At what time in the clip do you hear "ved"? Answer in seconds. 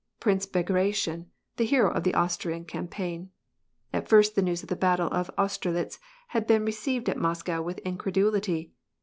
6.73-7.07